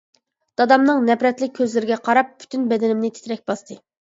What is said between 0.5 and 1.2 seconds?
دادامنىڭ